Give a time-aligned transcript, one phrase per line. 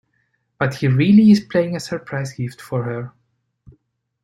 [0.57, 3.11] But he really is planning a surprise gift for her.